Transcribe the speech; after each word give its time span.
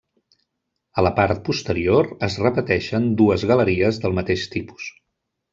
A 1.01 1.03
la 1.07 1.11
part 1.19 1.43
posterior 1.49 2.09
es 2.29 2.39
repeteixen 2.45 3.07
dues 3.23 3.47
galeries 3.55 4.03
del 4.07 4.21
mateix 4.23 4.51
tipus. 4.57 4.93